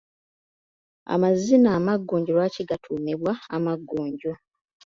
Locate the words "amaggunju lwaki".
1.77-2.61